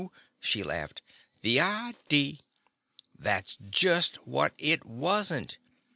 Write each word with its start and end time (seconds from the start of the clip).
she 0.39 0.63
laughed. 0.63 1.03
"The 1.43 1.59
idee! 1.59 2.39
That 3.19 3.49
's 3.49 3.57
just 3.69 4.15
what 4.27 4.55
it 4.57 4.83
was 4.83 5.31
n't. 5.31 5.59